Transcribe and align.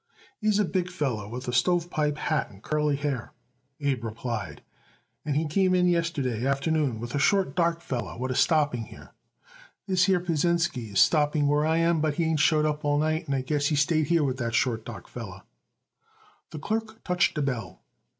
"He's 0.39 0.57
a 0.57 0.65
big 0.65 0.89
feller 0.89 1.27
with 1.29 1.47
a 1.47 1.53
stovepipe 1.53 2.17
hat 2.17 2.49
and 2.49 2.63
curly 2.63 2.95
hair," 2.95 3.33
Abe 3.79 4.03
replied, 4.05 4.63
"and 5.23 5.35
he 5.35 5.45
came 5.45 5.75
in 5.75 5.85
here 5.85 5.99
yesterday 5.99 6.43
afternoon 6.43 6.99
with 6.99 7.13
a 7.13 7.19
short, 7.19 7.55
dark 7.55 7.81
feller 7.81 8.17
what 8.17 8.31
is 8.31 8.39
stopping 8.39 8.85
here. 8.85 9.11
This 9.85 10.05
here 10.05 10.19
Pasinsky 10.19 10.91
is 10.93 10.99
stopping 10.99 11.47
where 11.47 11.67
I 11.67 11.77
am, 11.77 12.01
but 12.01 12.15
he 12.15 12.23
ain't 12.23 12.39
showed 12.39 12.65
up 12.65 12.83
all 12.83 12.97
night, 12.97 13.27
and 13.27 13.35
I 13.35 13.41
guess 13.41 13.67
he's 13.67 13.81
stayed 13.81 14.07
here 14.07 14.23
with 14.23 14.37
that 14.37 14.55
short, 14.55 14.85
dark 14.85 15.07
feller." 15.07 15.43
The 16.49 16.57
clerk 16.57 17.03
touched 17.03 17.37
a 17.37 17.43
bell. 17.43 17.83